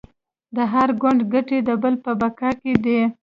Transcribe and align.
د 0.55 0.57
هر 0.73 0.89
ګوند 1.01 1.21
ګټې 1.33 1.57
د 1.67 1.69
بل 1.81 1.93
په 2.05 2.11
بقا 2.21 2.49
کې 2.61 2.73
دي 2.83 2.99